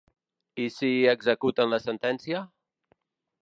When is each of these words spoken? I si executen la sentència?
I 0.63 0.65
si 0.75 0.89
executen 1.13 1.71
la 1.77 1.81
sentència? 1.87 2.45